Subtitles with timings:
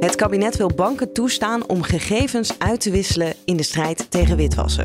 [0.00, 4.84] Het kabinet wil banken toestaan om gegevens uit te wisselen in de strijd tegen witwassen.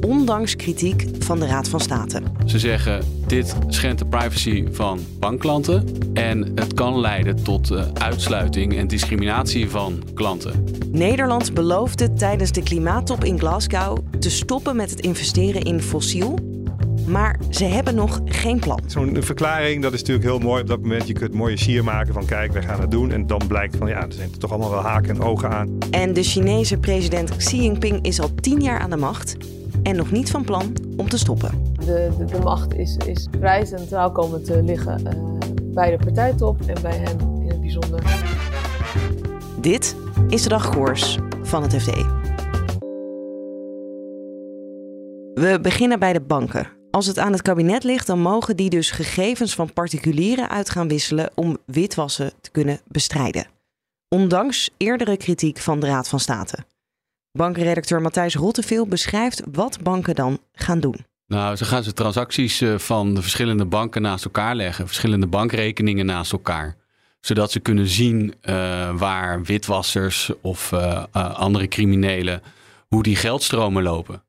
[0.00, 2.22] Ondanks kritiek van de Raad van State.
[2.46, 5.84] Ze zeggen dit schendt de privacy van bankklanten
[6.14, 10.64] en het kan leiden tot uh, uitsluiting en discriminatie van klanten.
[10.92, 16.47] Nederland beloofde tijdens de klimaattop in Glasgow te stoppen met het investeren in fossiel
[17.10, 18.80] maar ze hebben nog geen plan.
[18.86, 21.06] Zo'n verklaring, dat is natuurlijk heel mooi op dat moment.
[21.06, 23.10] Je kunt mooie sier maken van kijk, wij gaan het doen.
[23.12, 25.78] En dan blijkt van ja, er zijn toch allemaal wel haken en ogen aan.
[25.90, 29.36] En de Chinese president Xi Jinping is al tien jaar aan de macht
[29.82, 31.50] en nog niet van plan om te stoppen.
[31.72, 35.12] De, de, de macht is, is vrij centraal komen te liggen uh,
[35.74, 38.00] bij de partijtop en bij hem in het bijzonder.
[39.60, 39.96] Dit
[40.28, 41.90] is de dagkoers van het FD.
[45.34, 46.77] We beginnen bij de banken.
[46.98, 50.88] Als het aan het kabinet ligt, dan mogen die dus gegevens van particulieren uit gaan
[50.88, 53.46] wisselen om witwassen te kunnen bestrijden.
[54.08, 56.58] Ondanks eerdere kritiek van de Raad van State.
[57.32, 61.06] Bankredacteur Matthijs Rotteveel beschrijft wat banken dan gaan doen.
[61.26, 66.06] Nou, ze gaan ze transacties eh, van de verschillende banken naast elkaar leggen, verschillende bankrekeningen
[66.06, 66.76] naast elkaar.
[67.20, 68.54] Zodat ze kunnen zien uh,
[68.96, 72.42] waar witwassers of uh, andere criminelen,
[72.88, 74.22] hoe die geldstromen lopen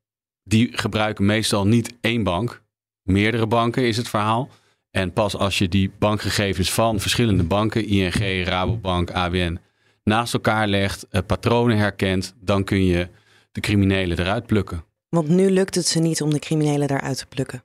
[0.50, 2.62] die gebruiken meestal niet één bank.
[3.04, 4.50] Meerdere banken is het verhaal.
[4.92, 9.60] En pas als je die bankgegevens van verschillende banken, ING, Rabobank, ABN,
[10.04, 13.08] naast elkaar legt, eh, patronen herkent, dan kun je
[13.52, 14.84] de criminelen eruit plukken.
[15.10, 17.64] Want nu lukt het ze niet om de criminelen eruit te plukken.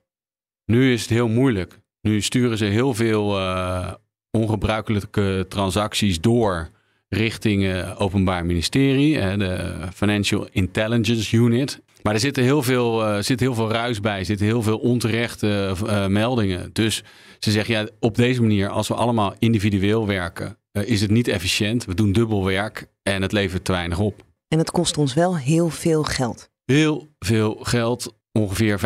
[0.65, 1.79] Nu is het heel moeilijk.
[2.01, 3.93] Nu sturen ze heel veel uh,
[4.31, 6.69] ongebruikelijke transacties door
[7.09, 11.81] richting uh, Openbaar Ministerie, de Financial Intelligence Unit.
[12.05, 14.77] Maar er zit heel veel, uh, zit heel veel ruis bij, er zitten heel veel
[14.77, 16.69] onterechte uh, meldingen.
[16.73, 17.03] Dus
[17.39, 21.85] ze zeggen, ja, op deze manier, als we allemaal individueel werken, is het niet efficiënt.
[21.85, 24.23] We doen dubbel werk en het levert te weinig op.
[24.47, 26.49] En het kost ons wel heel veel geld.
[26.65, 28.13] Heel veel geld.
[28.31, 28.79] Ongeveer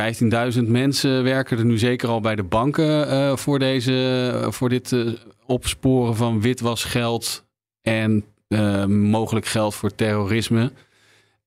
[0.54, 4.96] 15.000 mensen werken er nu zeker al bij de banken voor, deze, voor dit
[5.46, 7.46] opsporen van witwasgeld
[7.82, 8.26] en
[8.88, 10.72] mogelijk geld voor terrorisme.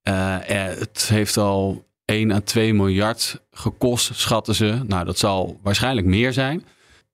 [0.09, 0.37] Uh,
[0.79, 4.81] het heeft al 1 à 2 miljard gekost, schatten ze.
[4.87, 6.65] Nou, dat zal waarschijnlijk meer zijn.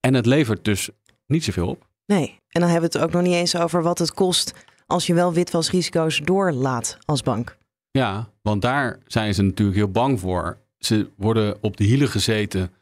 [0.01, 0.91] En het levert dus
[1.27, 1.87] niet zoveel op.
[2.07, 4.55] Nee, en dan hebben we het ook nog niet eens over wat het kost
[4.87, 7.57] als je wel witwasrisico's doorlaat als bank.
[7.91, 10.59] Ja, want daar zijn ze natuurlijk heel bang voor.
[10.79, 12.73] Ze worden op de hielen gezeten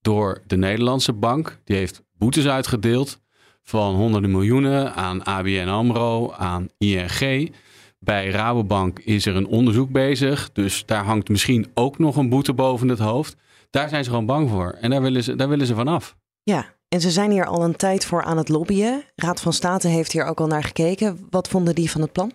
[0.00, 1.58] door de Nederlandse bank.
[1.64, 3.18] Die heeft boetes uitgedeeld
[3.62, 7.54] van honderden miljoenen aan ABN AMRO, aan ING.
[8.04, 10.52] Bij Rabobank is er een onderzoek bezig.
[10.52, 13.36] Dus daar hangt misschien ook nog een boete boven het hoofd.
[13.70, 14.70] Daar zijn ze gewoon bang voor.
[14.80, 16.16] En daar willen ze, daar willen ze vanaf.
[16.42, 19.04] Ja, en ze zijn hier al een tijd voor aan het lobbyen.
[19.14, 21.26] Raad van State heeft hier ook al naar gekeken.
[21.30, 22.32] Wat vonden die van het plan?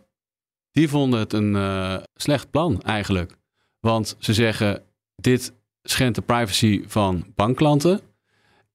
[0.72, 3.38] Die vonden het een uh, slecht plan eigenlijk.
[3.80, 4.84] Want ze zeggen:
[5.16, 5.54] dit
[5.84, 8.02] schendt de privacy van bankklanten.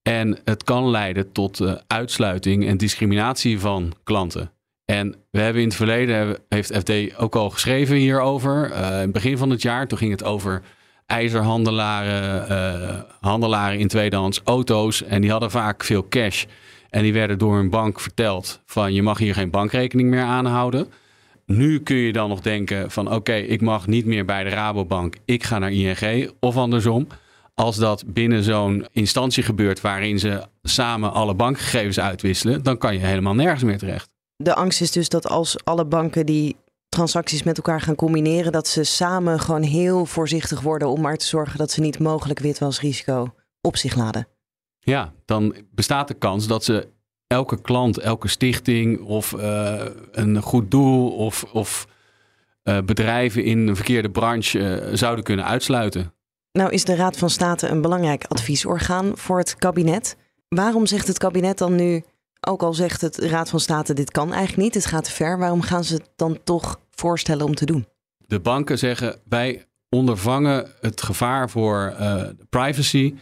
[0.01, 4.54] En het kan leiden tot uh, uitsluiting en discriminatie van klanten.
[4.85, 8.71] En we hebben in het verleden, heeft FD ook al geschreven hierover.
[8.71, 10.61] Uh, in het begin van het jaar, toen ging het over
[11.05, 15.03] ijzerhandelaren, uh, handelaren in tweedehands auto's.
[15.03, 16.45] En die hadden vaak veel cash.
[16.89, 20.87] En die werden door een bank verteld van je mag hier geen bankrekening meer aanhouden.
[21.45, 25.15] Nu kun je dan nog denken van oké, ik mag niet meer bij de Rabobank,
[25.25, 27.07] ik ga naar ING of andersom.
[27.53, 32.99] Als dat binnen zo'n instantie gebeurt waarin ze samen alle bankgegevens uitwisselen, dan kan je
[32.99, 36.55] helemaal nergens meer terecht de angst is dus dat als alle banken die
[36.89, 41.25] transacties met elkaar gaan combineren, dat ze samen gewoon heel voorzichtig worden om maar te
[41.25, 44.27] zorgen dat ze niet mogelijk witwasrisico op zich laden.
[44.79, 46.87] Ja, dan bestaat de kans dat ze
[47.27, 51.87] elke klant, elke stichting of uh, een goed doel of, of
[52.63, 56.13] uh, bedrijven in een verkeerde branche uh, zouden kunnen uitsluiten.
[56.51, 60.17] Nou is de Raad van State een belangrijk adviesorgaan voor het kabinet.
[60.47, 62.03] Waarom zegt het kabinet dan nu
[62.45, 65.37] ook al zegt het Raad van State dit kan eigenlijk niet, het gaat te ver,
[65.37, 67.85] waarom gaan ze het dan toch voorstellen om te doen?
[68.17, 73.15] De banken zeggen wij ondervangen het gevaar voor uh, privacy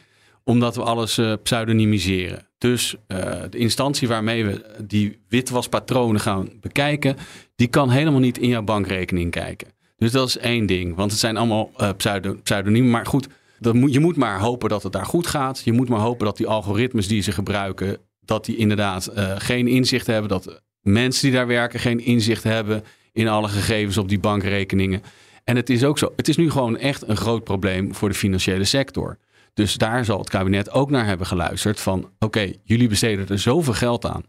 [0.43, 2.47] omdat we alles uh, pseudonymiseren.
[2.57, 3.17] Dus uh,
[3.49, 7.15] de instantie waarmee we die witwaspatronen gaan bekijken,
[7.55, 9.67] die kan helemaal niet in jouw bankrekening kijken.
[9.97, 12.91] Dus dat is één ding, want het zijn allemaal pseudo, pseudoniemen.
[12.91, 13.27] Maar goed,
[13.59, 15.61] dat je moet maar hopen dat het daar goed gaat.
[15.63, 19.67] Je moet maar hopen dat die algoritmes die ze gebruiken, dat die inderdaad uh, geen
[19.67, 20.29] inzicht hebben.
[20.29, 25.01] Dat mensen die daar werken geen inzicht hebben in alle gegevens op die bankrekeningen.
[25.43, 28.15] En het is ook zo, het is nu gewoon echt een groot probleem voor de
[28.15, 29.17] financiële sector.
[29.53, 33.73] Dus daar zal het kabinet ook naar hebben geluisterd van oké, jullie besteden er zoveel
[33.73, 34.23] geld aan.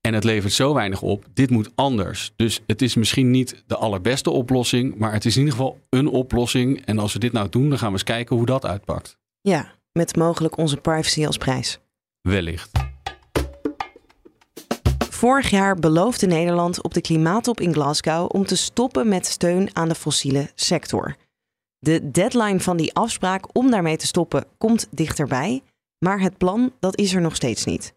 [0.00, 1.24] En het levert zo weinig op.
[1.34, 2.32] Dit moet anders.
[2.36, 6.08] Dus het is misschien niet de allerbeste oplossing, maar het is in ieder geval een
[6.08, 6.84] oplossing.
[6.84, 9.18] En als we dit nou doen, dan gaan we eens kijken hoe dat uitpakt.
[9.40, 11.78] Ja, met mogelijk onze privacy als prijs.
[12.20, 12.87] Wellicht.
[15.18, 19.88] Vorig jaar beloofde Nederland op de klimaattop in Glasgow om te stoppen met steun aan
[19.88, 21.16] de fossiele sector.
[21.78, 25.62] De deadline van die afspraak om daarmee te stoppen komt dichterbij,
[25.98, 27.94] maar het plan dat is er nog steeds niet.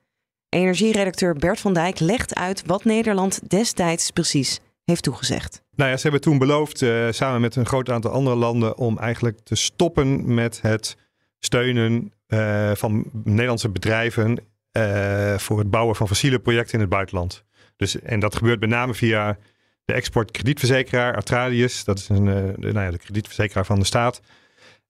[0.50, 5.62] Energieredacteur Bert van Dijk legt uit wat Nederland destijds precies heeft toegezegd.
[5.76, 8.98] Nou ja, ze hebben toen beloofd, uh, samen met een groot aantal andere landen, om
[8.98, 10.98] eigenlijk te stoppen met het
[11.40, 17.44] steunen uh, van Nederlandse bedrijven uh, voor het bouwen van fossiele projecten in het buitenland.
[17.76, 19.38] Dus, en dat gebeurt met name via
[19.86, 21.84] de exportkredietverzekeraar Atradius.
[21.84, 24.22] Dat is een, de, nou ja, de kredietverzekeraar van de staat.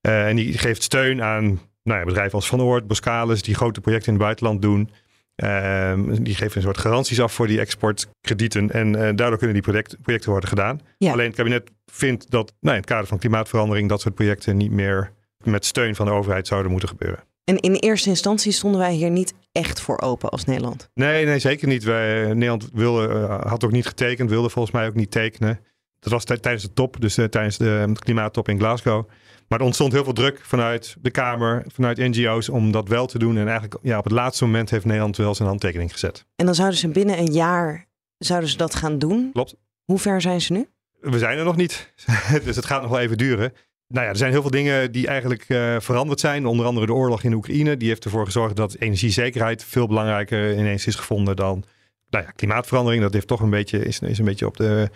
[0.00, 4.06] en die geeft steun aan nou ja, bedrijven als Van Oort, Boskalis, die grote projecten
[4.06, 4.90] in het buitenland doen.
[5.36, 8.70] Um, die geven een soort garanties af voor die exportkredieten.
[8.70, 10.80] En uh, daardoor kunnen die project, projecten worden gedaan.
[10.98, 11.12] Ja.
[11.12, 14.70] Alleen het kabinet vindt dat nou, in het kader van klimaatverandering dat soort projecten niet
[14.70, 15.12] meer
[15.44, 17.24] met steun van de overheid zouden moeten gebeuren.
[17.44, 20.90] En in eerste instantie stonden wij hier niet echt voor open als Nederland.
[20.94, 21.84] Nee, nee zeker niet.
[21.84, 25.60] Wij, Nederland wilde, uh, had ook niet getekend, wilde volgens mij ook niet tekenen.
[25.98, 29.08] Dat was tijdens de top, dus uh, tijdens de klimaattop in Glasgow.
[29.48, 33.18] Maar er ontstond heel veel druk vanuit de Kamer, vanuit NGO's om dat wel te
[33.18, 33.36] doen.
[33.36, 36.26] En eigenlijk ja, op het laatste moment heeft Nederland wel zijn handtekening gezet.
[36.36, 37.86] En dan zouden ze binnen een jaar
[38.18, 39.30] zouden ze dat gaan doen.
[39.32, 39.54] Klopt.
[39.84, 40.68] Hoe ver zijn ze nu?
[41.00, 41.92] We zijn er nog niet.
[42.44, 43.52] dus het gaat nog wel even duren.
[43.92, 46.46] Nou ja, er zijn heel veel dingen die eigenlijk uh, veranderd zijn.
[46.46, 47.76] Onder andere de oorlog in Oekraïne.
[47.76, 51.64] Die heeft ervoor gezorgd dat energiezekerheid veel belangrijker ineens is gevonden dan
[52.10, 53.02] nou ja, klimaatverandering.
[53.02, 54.90] Dat heeft toch een beetje, is, is een beetje op de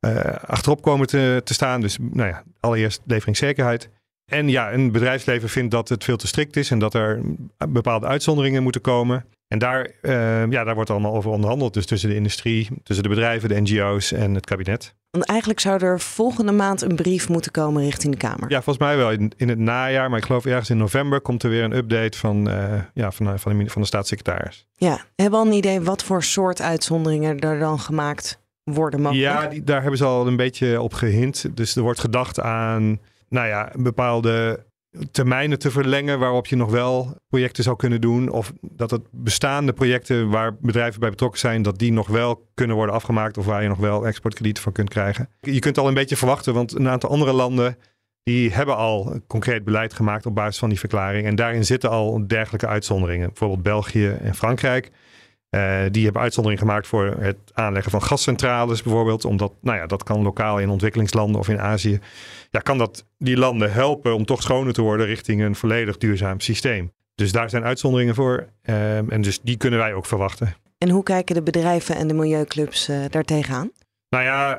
[0.00, 1.80] uh, achterop komen te, te staan.
[1.80, 3.90] Dus nou ja, allereerst leveringszekerheid.
[4.32, 7.20] En ja, een bedrijfsleven vindt dat het veel te strikt is en dat er
[7.68, 9.24] bepaalde uitzonderingen moeten komen.
[9.48, 11.74] En daar, uh, ja, daar wordt allemaal over onderhandeld.
[11.74, 14.94] Dus tussen de industrie, tussen de bedrijven, de NGO's en het kabinet.
[15.10, 18.50] Want eigenlijk zou er volgende maand een brief moeten komen richting de Kamer.
[18.50, 20.08] Ja, volgens mij wel in, in het najaar.
[20.08, 23.38] Maar ik geloof ergens in november komt er weer een update van, uh, ja, van,
[23.38, 24.66] van, de, van de staatssecretaris.
[24.74, 29.42] Ja, hebben we al een idee wat voor soort uitzonderingen er dan gemaakt worden mogelijk?
[29.42, 31.56] Ja, die, daar hebben ze al een beetje op gehint.
[31.56, 33.00] Dus er wordt gedacht aan,
[33.32, 34.66] nou ja, bepaalde
[35.10, 38.30] termijnen te verlengen waarop je nog wel projecten zou kunnen doen.
[38.30, 42.76] Of dat het bestaande projecten waar bedrijven bij betrokken zijn, dat die nog wel kunnen
[42.76, 45.28] worden afgemaakt of waar je nog wel exportkredieten van kunt krijgen.
[45.40, 47.78] Je kunt al een beetje verwachten, want een aantal andere landen
[48.22, 51.26] die hebben al concreet beleid gemaakt op basis van die verklaring.
[51.26, 53.26] En daarin zitten al dergelijke uitzonderingen.
[53.26, 54.90] Bijvoorbeeld België en Frankrijk.
[55.54, 59.24] Uh, die hebben uitzondering gemaakt voor het aanleggen van gascentrales bijvoorbeeld.
[59.24, 62.00] Omdat, nou ja, dat kan lokaal in ontwikkelingslanden of in Azië.
[62.50, 66.40] Ja, kan dat die landen helpen om toch schoner te worden richting een volledig duurzaam
[66.40, 66.92] systeem.
[67.14, 68.46] Dus daar zijn uitzonderingen voor.
[68.64, 70.54] Uh, en dus die kunnen wij ook verwachten.
[70.78, 73.70] En hoe kijken de bedrijven en de milieuclubs uh, daar tegenaan?
[74.08, 74.56] Nou ja,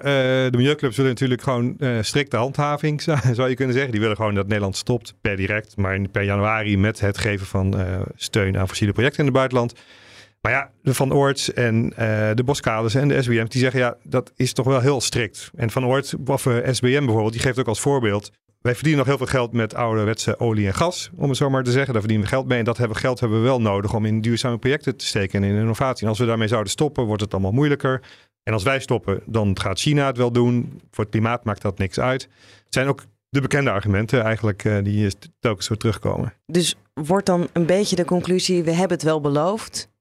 [0.49, 3.01] de milieuclubs willen natuurlijk gewoon strikte handhaving,
[3.33, 3.91] zou je kunnen zeggen.
[3.91, 7.75] Die willen gewoon dat Nederland stopt per direct, maar per januari met het geven van
[8.15, 9.73] steun aan fossiele projecten in het buitenland.
[10.43, 11.95] Maar ja, de Van Oorts en uh,
[12.33, 15.51] de Boskades en de SBM, die zeggen ja, dat is toch wel heel strikt.
[15.55, 18.31] En Van Oort, of uh, SBM bijvoorbeeld, die geeft ook als voorbeeld.
[18.61, 21.63] Wij verdienen nog heel veel geld met ouderwetse olie en gas, om het zo maar
[21.63, 21.93] te zeggen.
[21.93, 22.59] Daar verdienen we geld mee.
[22.59, 25.49] En dat hebben, geld hebben we wel nodig om in duurzame projecten te steken en
[25.49, 26.03] in innovatie.
[26.03, 28.01] En als we daarmee zouden stoppen, wordt het allemaal moeilijker.
[28.43, 30.81] En als wij stoppen, dan gaat China het wel doen.
[30.91, 32.21] Voor het klimaat maakt dat niks uit.
[32.63, 36.33] Het zijn ook de bekende argumenten eigenlijk uh, die telkens weer terugkomen.
[36.45, 39.91] Dus wordt dan een beetje de conclusie, we hebben het wel beloofd.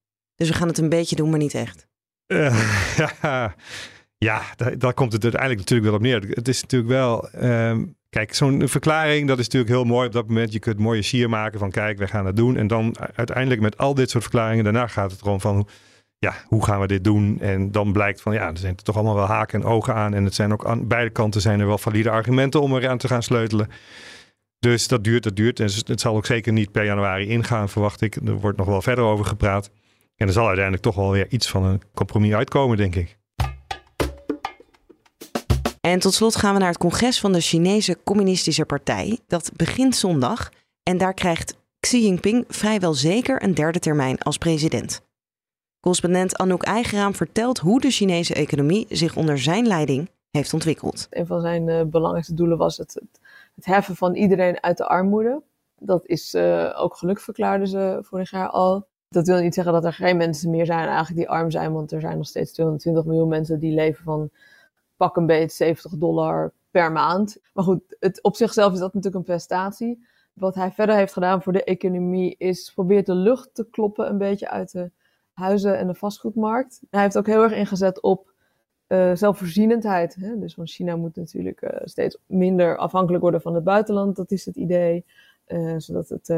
[0.42, 1.86] Dus we gaan het een beetje doen, maar niet echt.
[2.26, 3.54] Uh, ja,
[4.18, 4.42] ja
[4.78, 6.36] daar, komt het uiteindelijk natuurlijk wel op neer.
[6.36, 7.28] Het is natuurlijk wel.
[7.44, 10.52] Um, kijk, zo'n verklaring, dat is natuurlijk heel mooi op dat moment.
[10.52, 12.56] Je kunt mooie sier maken van kijk, wij gaan het doen.
[12.56, 15.68] En dan uiteindelijk met al dit soort verklaringen, daarna gaat het gewoon van
[16.18, 17.40] ja, hoe gaan we dit doen?
[17.40, 20.14] En dan blijkt van ja, er zijn toch allemaal wel haken en ogen aan.
[20.14, 23.08] En het zijn ook aan beide kanten zijn er wel valide argumenten om eraan te
[23.08, 23.68] gaan sleutelen.
[24.58, 25.60] Dus dat duurt, dat duurt.
[25.60, 28.16] En het zal ook zeker niet per januari ingaan, verwacht ik.
[28.16, 29.70] Er wordt nog wel verder over gepraat.
[30.16, 33.18] En er zal uiteindelijk toch wel weer iets van een compromis uitkomen, denk ik.
[35.80, 39.18] En tot slot gaan we naar het congres van de Chinese Communistische Partij.
[39.26, 40.50] Dat begint zondag.
[40.82, 45.02] En daar krijgt Xi Jinping vrijwel zeker een derde termijn als president.
[45.80, 51.06] Correspondent Anouk Eigeraam vertelt hoe de Chinese economie zich onder zijn leiding heeft ontwikkeld.
[51.10, 53.20] Een van zijn uh, belangrijkste doelen was het, het,
[53.54, 55.42] het, heffen van iedereen uit de armoede.
[55.78, 58.88] Dat is uh, ook gelukt, verklaarden ze vorig jaar al.
[59.12, 61.92] Dat wil niet zeggen dat er geen mensen meer zijn eigenlijk die arm zijn, want
[61.92, 64.30] er zijn nog steeds 220 miljoen mensen die leven van
[64.96, 67.36] pak een beet 70 dollar per maand.
[67.52, 70.06] Maar goed, het, op zichzelf is dat natuurlijk een prestatie.
[70.32, 74.18] Wat hij verder heeft gedaan voor de economie is probeert de lucht te kloppen een
[74.18, 74.90] beetje uit de
[75.32, 76.80] huizen- en de vastgoedmarkt.
[76.90, 78.32] Hij heeft ook heel erg ingezet op
[78.88, 80.14] uh, zelfvoorzienendheid.
[80.14, 80.38] Hè?
[80.38, 84.16] Dus van China moet natuurlijk uh, steeds minder afhankelijk worden van het buitenland.
[84.16, 85.04] Dat is het idee.
[85.46, 86.28] Uh, zodat het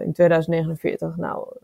[0.00, 1.56] in 2049 nou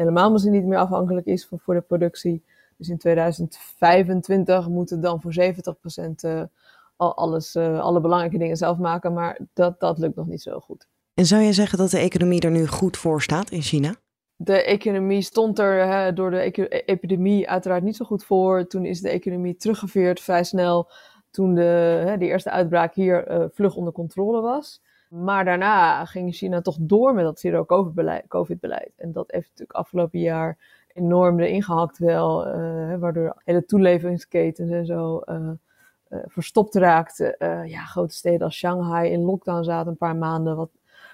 [0.00, 2.42] helemaal misschien niet meer afhankelijk is van, voor de productie.
[2.76, 6.48] Dus in 2025 moet het dan voor 70%
[6.96, 9.12] al alles, alle belangrijke dingen zelf maken.
[9.12, 10.86] Maar dat, dat lukt nog niet zo goed.
[11.14, 13.94] En zou je zeggen dat de economie er nu goed voor staat in China?
[14.42, 18.66] de economie stond er hè, door de epidemie uiteraard niet zo goed voor.
[18.66, 20.90] Toen is de economie teruggeveerd vrij snel
[21.30, 24.82] toen de, hè, de eerste uitbraak hier uh, vlug onder controle was.
[25.10, 28.92] Maar daarna ging China toch door met dat zero-covid-beleid.
[28.96, 30.58] En dat heeft natuurlijk afgelopen jaar
[30.94, 35.50] enorm erin gehakt wel, uh, waardoor hele toeleveringsketens en zo uh,
[36.26, 37.36] verstopt raakten.
[37.68, 40.70] ja, grote steden als Shanghai in lockdown zaten een paar maanden, wat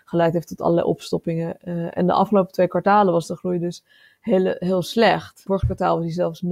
[0.08, 1.56] geleid heeft tot allerlei opstoppingen.
[1.64, 3.84] Uh, en de afgelopen twee kwartalen was de groei dus
[4.20, 5.42] heel, heel slecht.
[5.44, 6.50] Vorig kwartaal was die zelfs 0,4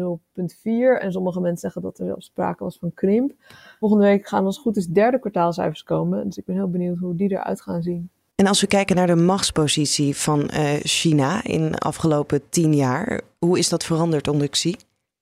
[1.01, 3.33] en sommige mensen zeggen dat er zelfs sprake was van krimp.
[3.79, 7.15] Volgende week gaan als goed is derde kwartaalcijfers komen, dus ik ben heel benieuwd hoe
[7.15, 8.11] die eruit gaan zien.
[8.35, 13.21] En als we kijken naar de machtspositie van uh, China in de afgelopen tien jaar,
[13.39, 14.75] hoe is dat veranderd onder Xi?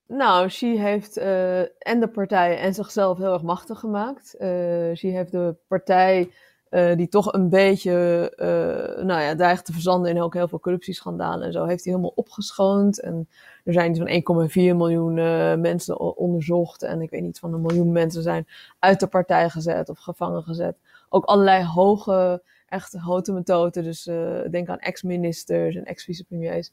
[0.06, 4.34] Nou, Xi heeft uh, en de partij en zichzelf heel erg machtig gemaakt.
[4.38, 6.30] Uh, Xi heeft de partij
[6.72, 7.92] uh, die toch een beetje,
[8.36, 11.92] uh, nou ja, dreigt te verzanden in ook heel veel corruptieschandalen en zo, heeft hij
[11.92, 13.00] helemaal opgeschoond.
[13.00, 13.28] En
[13.64, 16.82] er zijn zo'n 1,4 miljoen uh, mensen onderzocht.
[16.82, 18.46] En ik weet niet, van een miljoen mensen zijn
[18.78, 20.76] uit de partij gezet of gevangen gezet.
[21.08, 23.82] Ook allerlei hoge, echt hote methoden.
[23.82, 24.02] Dus
[24.50, 26.72] denk aan ex-ministers en ex-vicepremiers.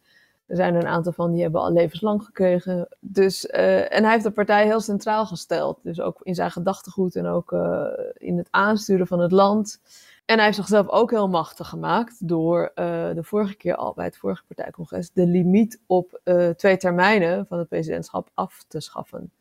[0.49, 2.87] Er zijn een aantal van die hebben al levenslang gekregen.
[2.99, 5.79] Dus, uh, en hij heeft de partij heel centraal gesteld.
[5.83, 9.81] Dus ook in zijn gedachtegoed en ook uh, in het aansturen van het land.
[10.25, 12.75] En hij heeft zichzelf ook heel machtig gemaakt door uh,
[13.13, 16.21] de vorige keer al bij het vorige partijcongres de limiet op
[16.55, 19.31] twee termijnen van het presidentschap af te schaffen.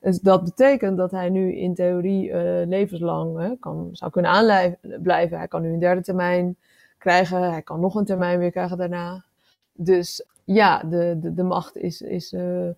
[0.00, 5.38] Dus dat betekent dat hij nu in theorie levenslang hè, kan, zou kunnen aanblijven.
[5.38, 6.56] Hij kan nu een derde termijn
[6.98, 7.50] krijgen.
[7.50, 9.24] Hij kan nog een termijn weer krijgen daarna.
[9.72, 12.68] Dus ja, de, de, de macht is, is uh,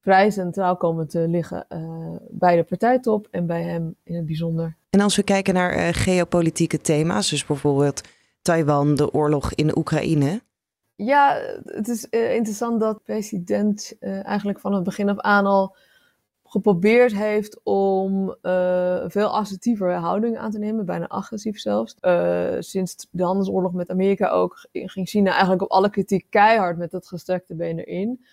[0.00, 4.76] vrij centraal komen te liggen uh, bij de partijtop en bij hem in het bijzonder.
[4.90, 8.00] En als we kijken naar uh, geopolitieke thema's, dus bijvoorbeeld
[8.42, 10.42] Taiwan, de oorlog in de Oekraïne.
[10.94, 15.76] Ja, het is interessant dat president eigenlijk van het begin af aan al
[16.52, 21.96] geprobeerd heeft om uh, veel assertievere houding aan te nemen, bijna agressief zelfs.
[22.00, 26.90] Uh, sinds de handelsoorlog met Amerika ook ging China eigenlijk op alle kritiek keihard met
[26.90, 28.24] dat gestrekte been erin.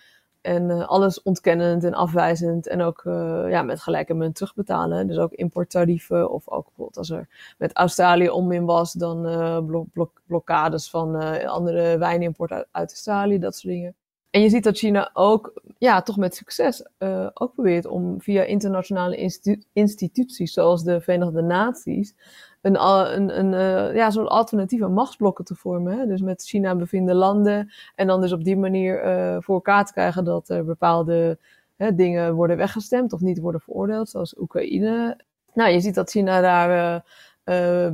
[0.41, 3.01] En uh, alles ontkennend en afwijzend en ook
[3.49, 5.07] ja, met gelijke munt terugbetalen.
[5.07, 9.21] Dus ook importtarieven of ook bijvoorbeeld als er met Australië onmin was, dan
[9.65, 13.95] blok blok blokkades van andere wijnimporten uit, uit Australië, dat soort dingen.
[14.29, 18.43] En je ziet dat China ook, ja, toch met succes uh, ook probeert om via
[18.43, 22.15] internationale institu instituties, zoals de Verenigde Naties,
[22.61, 26.07] een, een, een uh, ja, soort alternatieve machtsblokken te vormen.
[26.07, 27.71] Dus met China bevinde landen.
[27.95, 31.39] En dan dus op die manier uh, voor elkaar te krijgen dat er bepaalde
[31.75, 35.19] hè, dingen worden weggestemd of niet worden veroordeeld, zoals Oekraïne.
[35.53, 37.03] Nou, je ziet dat China daar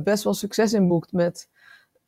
[0.02, 1.48] best wel succes in boekt met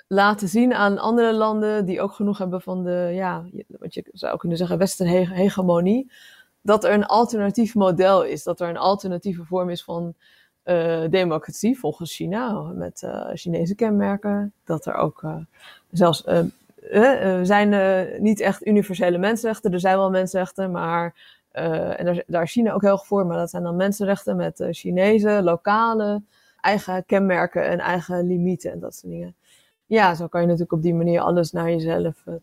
[0.09, 4.37] laten zien aan andere landen die ook genoeg hebben van de, ja, wat je zou
[4.37, 6.11] kunnen zeggen, westerhegemonie,
[6.61, 10.15] dat er een alternatief model is, dat er een alternatieve vorm is van
[10.65, 15.37] uh, democratie volgens China, met uh, Chinese kenmerken, dat er ook uh,
[15.91, 22.43] zelfs uh, zijn niet echt universele mensenrechten, er zijn wel mensenrechten, maar en daar, daar
[22.43, 26.23] is China ook heel erg voor, maar dat zijn dan mensenrechten met Chinese, lokale,
[26.61, 29.37] eigen kenmerken en eigen limieten en dat soort dingen
[29.89, 32.35] ja, zo kan je natuurlijk op die manier alles naar jezelf uh.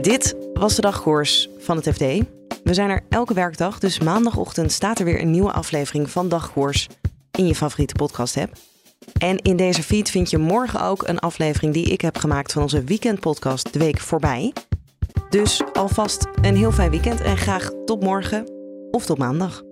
[0.00, 2.00] Dit was de dagkoers van het FD.
[2.64, 6.88] We zijn er elke werkdag, dus maandagochtend staat er weer een nieuwe aflevering van Dagkoers
[7.30, 8.52] in je favoriete podcast app.
[9.18, 12.62] En in deze feed vind je morgen ook een aflevering die ik heb gemaakt van
[12.62, 14.52] onze weekendpodcast De Week Voorbij.
[15.30, 18.50] Dus alvast een heel fijn weekend en graag tot morgen
[18.90, 19.71] of tot maandag.